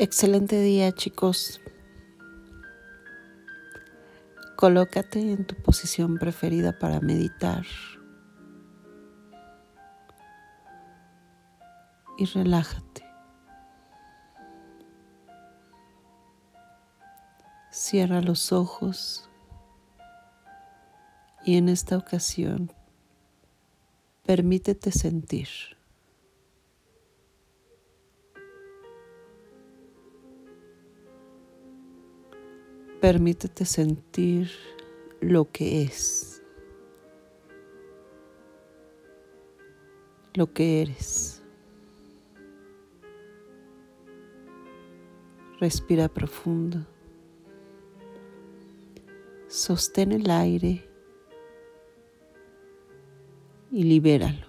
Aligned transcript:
Excelente 0.00 0.60
día 0.60 0.92
chicos. 0.92 1.60
Colócate 4.54 5.32
en 5.32 5.44
tu 5.44 5.56
posición 5.56 6.18
preferida 6.18 6.78
para 6.78 7.00
meditar. 7.00 7.66
Y 12.16 12.26
relájate. 12.26 13.04
Cierra 17.72 18.20
los 18.20 18.52
ojos 18.52 19.28
y 21.44 21.56
en 21.56 21.68
esta 21.68 21.96
ocasión 21.96 22.72
permítete 24.24 24.92
sentir. 24.92 25.77
Permítete 33.00 33.64
sentir 33.64 34.50
lo 35.20 35.52
que 35.52 35.82
es, 35.82 36.42
lo 40.34 40.52
que 40.52 40.82
eres. 40.82 41.40
Respira 45.60 46.08
profundo. 46.08 46.84
Sostén 49.46 50.10
el 50.10 50.28
aire 50.28 50.84
y 53.70 53.84
libéralo. 53.84 54.48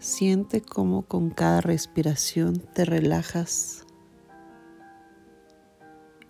Siente 0.00 0.62
cómo 0.62 1.02
con 1.02 1.30
cada 1.30 1.60
respiración 1.60 2.58
te 2.74 2.84
relajas 2.84 3.86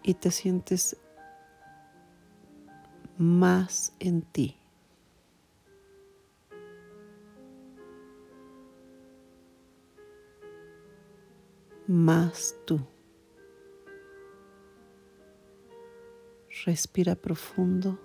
y 0.03 0.15
te 0.15 0.31
sientes 0.31 0.97
más 3.20 3.93
en 3.98 4.23
ti. 4.23 4.56
Más 11.87 12.55
tú. 12.65 12.81
Respira 16.65 17.15
profundo. 17.15 17.98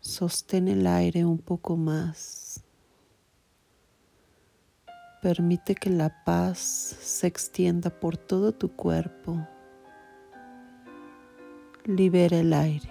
Sostén 0.00 0.68
el 0.68 0.86
aire 0.86 1.24
un 1.24 1.38
poco 1.38 1.76
más. 1.76 2.62
Permite 5.22 5.74
que 5.74 5.90
la 5.90 6.22
paz 6.24 6.58
se 6.58 7.26
extienda 7.26 7.90
por 7.90 8.16
todo 8.16 8.52
tu 8.52 8.70
cuerpo 8.76 9.48
libera 11.86 12.38
el 12.38 12.52
aire. 12.52 12.90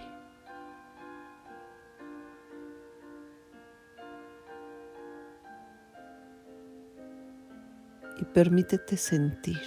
Y 8.17 8.23
permítete 8.25 8.95
sentir 8.95 9.61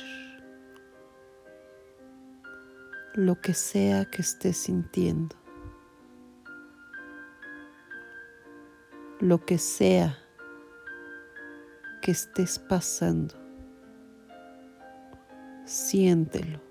lo 3.14 3.38
que 3.40 3.52
sea 3.52 4.06
que 4.06 4.22
estés 4.22 4.56
sintiendo, 4.56 5.36
lo 9.20 9.44
que 9.44 9.58
sea 9.58 10.18
que 12.00 12.12
estés 12.12 12.58
pasando. 12.58 13.34
Siéntelo. 15.66 16.67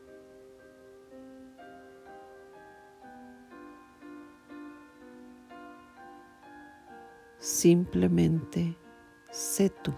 Simplemente 7.57 8.77
sé 9.31 9.71
tú. 9.71 9.91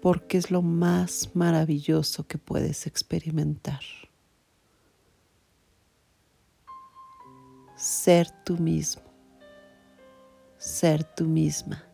Porque 0.00 0.38
es 0.38 0.50
lo 0.50 0.62
más 0.62 1.36
maravilloso 1.36 2.26
que 2.26 2.38
puedes 2.38 2.86
experimentar. 2.86 3.82
Ser 7.76 8.30
tú 8.42 8.56
mismo. 8.56 9.02
Ser 10.56 11.04
tú 11.04 11.26
misma. 11.26 11.84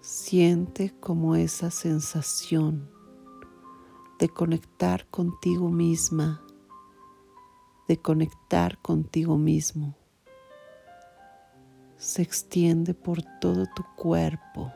Siente 0.00 0.98
como 0.98 1.36
esa 1.36 1.70
sensación 1.70 2.97
de 4.18 4.28
conectar 4.28 5.06
contigo 5.06 5.68
misma, 5.68 6.42
de 7.86 7.96
conectar 8.00 8.78
contigo 8.78 9.36
mismo. 9.36 9.94
Se 11.96 12.22
extiende 12.22 12.94
por 12.94 13.22
todo 13.40 13.66
tu 13.74 13.84
cuerpo. 13.96 14.72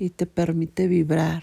Y 0.00 0.10
te 0.10 0.26
permite 0.26 0.86
vibrar. 0.86 1.42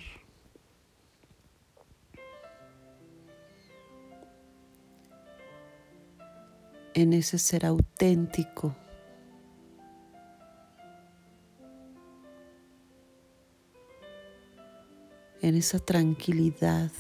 en 6.95 7.11
ese 7.11 7.37
ser 7.37 7.65
auténtico 7.65 8.73
en 15.45 15.53
esa 15.53 15.77
tranquilidad 15.77 16.91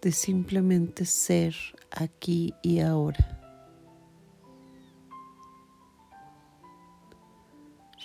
de 0.00 0.12
simplemente 0.12 1.04
ser 1.04 1.56
aquí 1.90 2.54
y 2.62 2.78
ahora. 2.78 3.36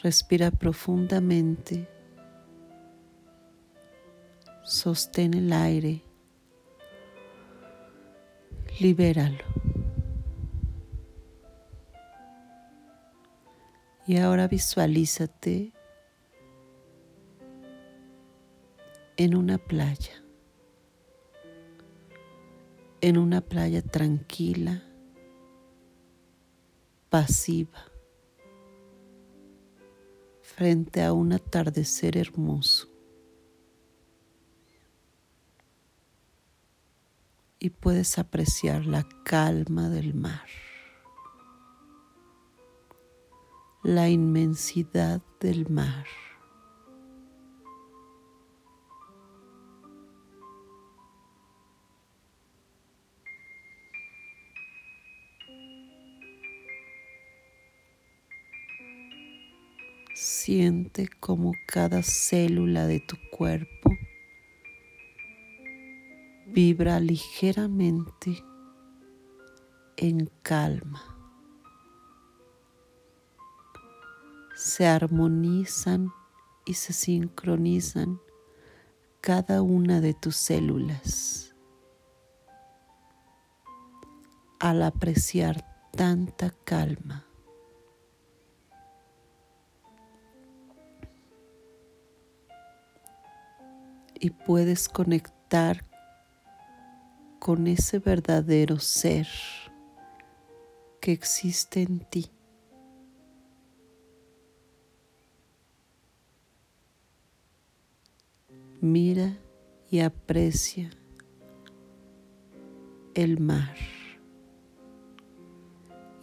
Respira 0.01 0.49
profundamente, 0.49 1.87
sostén 4.63 5.35
el 5.35 5.53
aire, 5.53 6.01
libéralo. 8.79 9.45
Y 14.07 14.17
ahora 14.17 14.47
visualízate 14.47 15.74
en 19.17 19.35
una 19.35 19.57
playa, 19.57 20.21
en 22.99 23.17
una 23.17 23.39
playa 23.39 23.81
tranquila, 23.81 24.83
pasiva, 27.09 27.91
frente 30.41 31.01
a 31.01 31.13
un 31.13 31.31
atardecer 31.31 32.17
hermoso. 32.17 32.89
Y 37.57 37.69
puedes 37.69 38.19
apreciar 38.19 38.85
la 38.85 39.07
calma 39.23 39.89
del 39.89 40.13
mar, 40.13 40.45
la 43.81 44.09
inmensidad 44.09 45.21
del 45.39 45.69
mar. 45.69 46.05
Como 61.19 61.53
cada 61.65 62.03
célula 62.03 62.85
de 62.85 62.99
tu 62.99 63.17
cuerpo 63.31 63.89
vibra 66.47 66.99
ligeramente 66.99 68.43
en 69.97 70.29
calma. 70.41 71.01
Se 74.55 74.85
armonizan 74.85 76.13
y 76.65 76.75
se 76.75 76.93
sincronizan 76.93 78.21
cada 79.21 79.61
una 79.61 80.01
de 80.01 80.13
tus 80.13 80.35
células 80.35 81.55
al 84.59 84.83
apreciar 84.83 85.65
tanta 85.91 86.51
calma. 86.63 87.25
Y 94.19 94.29
puedes 94.31 94.89
conectar 94.89 95.83
con 97.39 97.67
ese 97.67 97.99
verdadero 97.99 98.79
ser 98.79 99.27
que 100.99 101.11
existe 101.11 101.81
en 101.81 101.99
ti. 101.99 102.31
Mira 108.81 109.37
y 109.89 109.99
aprecia 109.99 110.89
el 113.13 113.39
mar 113.39 113.75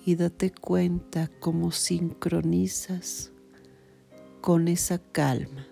y 0.05 0.17
date 0.17 0.51
cuenta 0.51 1.31
cómo 1.41 1.71
sincronizas 1.71 3.33
con 4.41 4.67
esa 4.69 4.99
calma, 4.99 5.67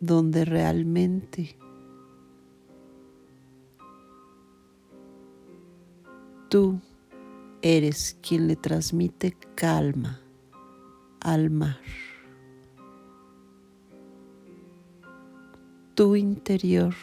donde 0.00 0.44
realmente 0.46 1.56
tú 6.48 6.80
eres 7.62 8.18
quien 8.26 8.48
le 8.48 8.56
transmite 8.56 9.36
calma 9.54 10.20
al 11.20 11.50
mar. 11.50 11.80
Tu 15.94 16.16
interior 16.16 16.94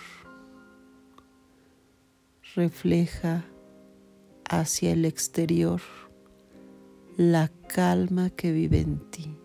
refleja 2.56 3.46
hacia 4.50 4.92
el 4.92 5.06
exterior 5.06 5.82
la 7.16 7.50
calma 7.68 8.32
que 8.32 8.52
vive 8.52 8.82
en 8.82 9.00
ti. 9.12 9.38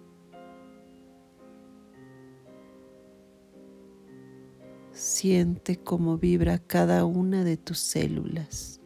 Siente 5.12 5.76
cómo 5.76 6.16
vibra 6.16 6.58
cada 6.58 7.04
una 7.04 7.44
de 7.44 7.58
tus 7.58 7.78
células. 7.78 8.80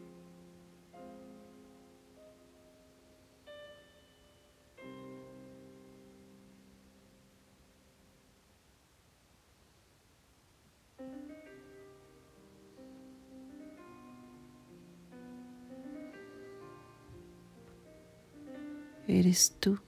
eres 19.07 19.55
tú. 19.61 19.79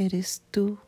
Eres 0.00 0.44
tú 0.52 0.78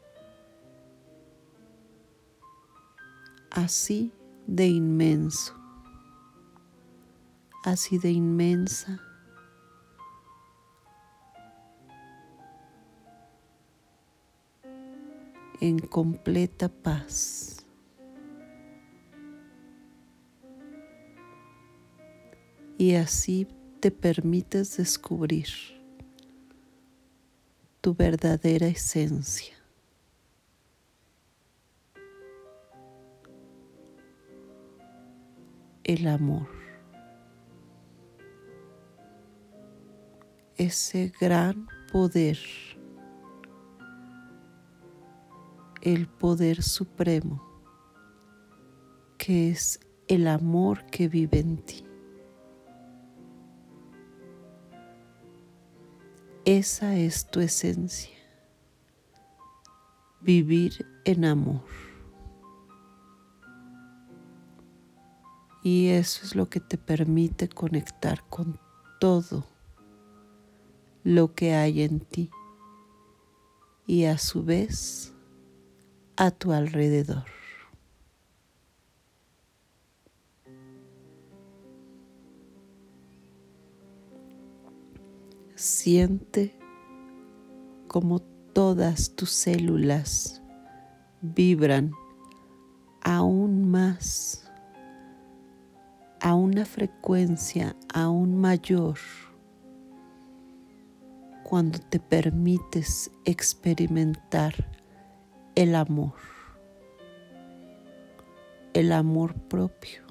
así 3.50 4.12
de 4.46 4.68
inmenso, 4.68 5.52
así 7.64 7.98
de 7.98 8.12
inmensa. 8.12 9.00
en 15.60 15.78
completa 15.78 16.70
paz. 16.70 17.66
y 22.78 22.94
así 22.94 23.46
te 23.80 23.90
permites 23.90 24.78
descubrir 24.78 25.80
tu 27.81 27.94
verdadera 27.94 28.67
esencia. 28.67 29.55
El 35.85 36.06
amor. 36.06 36.49
Ese 40.56 41.12
gran 41.21 41.69
poder. 41.91 42.38
El 45.82 46.06
poder 46.06 46.62
supremo 46.62 47.50
que 49.17 49.50
es 49.50 49.81
el 50.09 50.27
amor 50.29 50.87
que 50.87 51.09
vive 51.09 51.41
en 51.41 51.59
ti. 51.59 51.89
Esa 56.50 56.97
es 56.97 57.31
tu 57.31 57.38
esencia. 57.38 58.19
Vivir 60.20 60.85
en 61.05 61.25
amor. 61.25 61.62
Y 65.62 65.91
eso 65.91 66.25
es 66.25 66.35
lo 66.35 66.50
que 66.50 66.58
te 66.58 66.76
permite 66.76 67.49
conectar 67.49 68.29
con 68.29 68.58
todo 68.99 69.47
lo 71.05 71.37
que 71.37 71.55
hay 71.55 71.82
en 71.82 72.00
ti 72.00 72.31
y 73.87 74.06
a 74.06 74.19
su 74.19 74.43
vez 74.43 75.14
a 76.17 76.32
tu 76.32 76.50
alrededor. 76.50 77.26
Siente 85.60 86.58
como 87.86 88.20
todas 88.20 89.14
tus 89.14 89.28
células 89.28 90.40
vibran 91.20 91.92
aún 93.02 93.70
más 93.70 94.50
a 96.18 96.32
una 96.32 96.64
frecuencia 96.64 97.76
aún 97.92 98.40
mayor 98.40 98.96
cuando 101.42 101.78
te 101.78 102.00
permites 102.00 103.10
experimentar 103.26 104.54
el 105.56 105.74
amor, 105.74 106.14
el 108.72 108.92
amor 108.92 109.34
propio. 109.34 110.09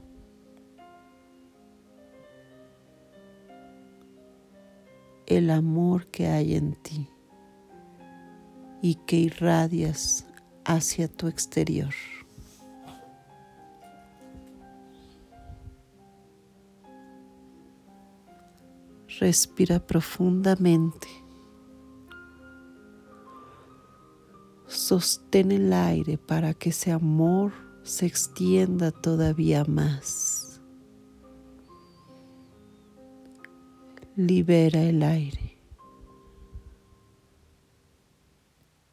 El 5.30 5.52
amor 5.52 6.08
que 6.08 6.28
hay 6.28 6.56
en 6.56 6.74
ti 6.74 7.08
y 8.82 8.96
que 8.96 9.18
irradias 9.18 10.26
hacia 10.66 11.08
tu 11.08 11.28
exterior. 11.28 11.94
Respira 19.20 19.80
profundamente. 19.80 21.08
Sostén 24.68 25.52
el 25.52 25.74
aire 25.74 26.18
para 26.18 26.54
que 26.54 26.70
ese 26.70 26.92
amor 26.92 27.52
se 27.84 28.06
extienda 28.06 28.92
todavía 28.92 29.66
más. 29.66 30.29
Libera 34.20 34.82
el 34.82 35.02
aire 35.02 35.58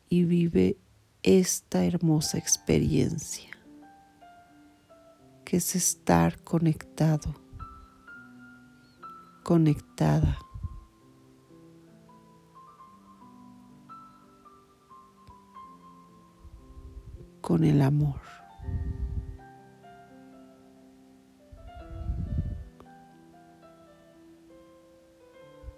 y 0.08 0.22
vive 0.22 0.76
esta 1.24 1.84
hermosa 1.84 2.38
experiencia 2.38 3.50
que 5.44 5.56
es 5.56 5.74
estar 5.74 6.40
conectado, 6.44 7.34
conectada. 9.42 10.38
con 17.40 17.62
el 17.62 17.80
amor. 17.80 18.20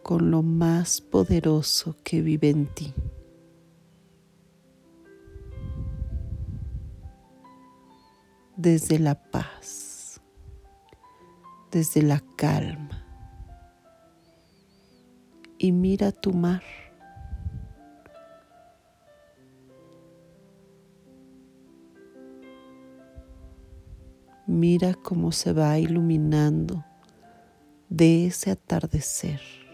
Con 0.09 0.31
lo 0.31 0.43
más 0.43 1.03
poderoso 1.03 1.95
que 2.03 2.23
vive 2.23 2.49
en 2.49 2.67
ti. 2.73 2.95
Desde 8.57 8.99
la 8.99 9.17
paz, 9.31 10.23
desde 11.71 12.01
la 12.01 12.25
calma. 12.39 13.05
Y 15.59 15.73
mira 15.73 16.11
tu 16.11 16.33
mar. 16.33 16.63
Mira 24.47 24.95
cómo 24.95 25.33
se 25.33 25.53
va 25.53 25.79
iluminando 25.79 26.83
de 27.91 28.29
ese 28.29 28.51
atardecer, 28.51 29.68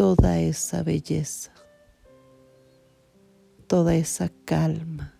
toda 0.00 0.38
esa 0.38 0.82
belleza, 0.82 1.52
toda 3.66 3.94
esa 3.94 4.30
calma, 4.46 5.12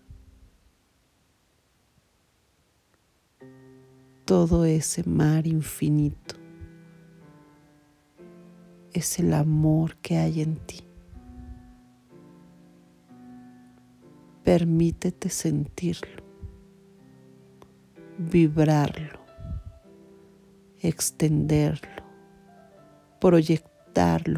todo 4.25 4.65
ese 4.65 5.05
mar 5.07 5.47
infinito 5.47 6.35
es 8.95 9.19
el 9.19 9.35
amor 9.35 9.97
que 9.97 10.17
hay 10.17 10.41
en 10.41 10.57
ti. 10.57 10.81
Permítete 14.43 15.29
sentirlo, 15.29 16.23
vibrarlo, 18.17 19.21
extenderlo, 20.81 22.03
proyectarlo 23.21 23.80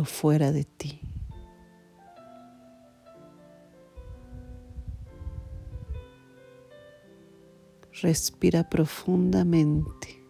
fuera 0.04 0.52
de 0.52 0.64
ti. 0.64 1.00
Respira 8.00 8.68
profundamente. 8.68 10.20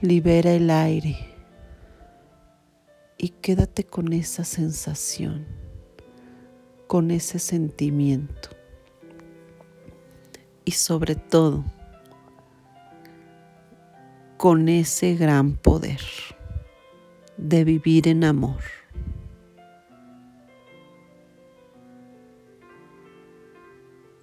Libera 0.00 0.52
el 0.52 0.70
aire 0.70 1.16
y 3.18 3.30
quédate 3.30 3.84
con 3.84 4.12
esa 4.12 4.44
sensación, 4.44 5.44
con 6.86 7.10
ese 7.10 7.40
sentimiento. 7.40 8.50
Y 10.64 10.70
sobre 10.70 11.16
todo, 11.16 11.64
con 14.38 14.68
ese 14.68 15.16
gran 15.16 15.56
poder 15.56 16.00
de 17.36 17.64
vivir 17.64 18.06
en 18.06 18.22
amor. 18.22 18.62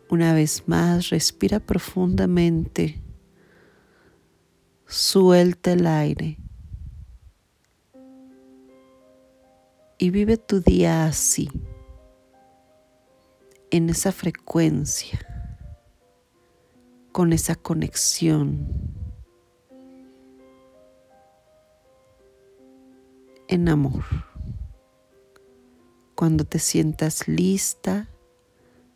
Una 0.10 0.34
vez 0.34 0.70
más, 0.70 1.10
respira 1.10 1.60
profundamente. 1.60 3.02
Suelta 4.88 5.74
el 5.74 5.86
aire. 5.86 6.38
Y 9.98 10.12
vive 10.12 10.38
tu 10.38 10.62
día 10.62 11.08
así, 11.08 11.50
en 13.70 13.90
esa 13.90 14.14
frecuencia, 14.14 15.20
con 17.12 17.34
esa 17.34 17.56
conexión, 17.56 19.05
en 23.48 23.70
amor. 23.70 24.04
Cuando 26.16 26.46
te 26.46 26.60
sientas 26.60 27.28
lista, 27.28 28.08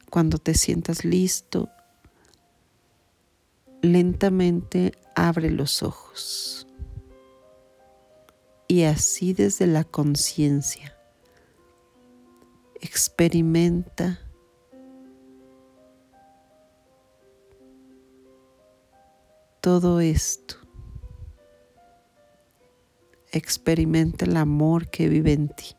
cuando 0.10 0.38
te 0.38 0.54
sientas 0.54 1.06
listo, 1.06 1.70
lentamente 3.82 4.94
abre 5.16 5.52
los 5.52 5.84
ojos. 5.84 6.68
Y 8.68 8.84
así 8.84 9.34
desde 9.34 9.68
la 9.68 9.84
conciencia, 9.84 10.96
experimenta 12.82 14.20
todo 19.62 20.00
esto. 20.00 20.56
Experimenta 23.32 24.26
el 24.26 24.38
amor 24.38 24.90
que 24.90 25.08
vive 25.08 25.34
en 25.34 25.50
ti. 25.50 25.79